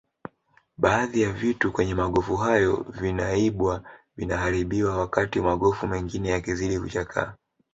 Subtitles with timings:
[0.77, 3.83] Baadhi ya vitu kwenye magofu hayo vinaibwa
[4.15, 7.35] vinaharibiwa wakati magofu mengine yakizidi kuchakaa